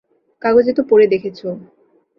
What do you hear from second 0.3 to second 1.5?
কাগজে তো পড়ে দেখেছ।